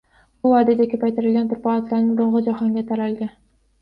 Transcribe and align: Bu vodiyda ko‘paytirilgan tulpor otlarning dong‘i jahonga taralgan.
Bu 0.45 0.53
vodiyda 0.53 0.87
ko‘paytirilgan 0.93 1.51
tulpor 1.53 1.77
otlarning 1.81 2.17
dong‘i 2.23 2.43
jahonga 2.49 2.85
taralgan. 2.93 3.35